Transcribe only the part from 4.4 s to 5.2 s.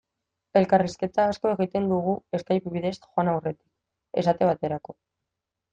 baterako.